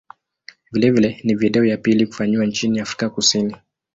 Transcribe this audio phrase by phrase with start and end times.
[0.71, 3.55] Vilevile ni video ya pili kufanyiwa nchini Afrika Kusini.